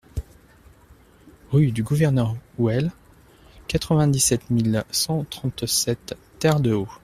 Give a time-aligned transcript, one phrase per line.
[1.51, 2.91] Rue du Gouverneur Houël,
[3.67, 6.89] quatre-vingt-dix-sept mille cent trente-sept Terre-de-Haut